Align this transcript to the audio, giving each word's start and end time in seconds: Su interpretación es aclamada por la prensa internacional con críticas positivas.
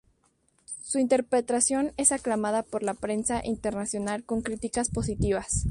Su 0.81 0.97
interpretación 0.97 1.91
es 1.95 2.11
aclamada 2.11 2.63
por 2.63 2.81
la 2.81 2.95
prensa 2.95 3.45
internacional 3.45 4.23
con 4.23 4.41
críticas 4.41 4.89
positivas. 4.89 5.67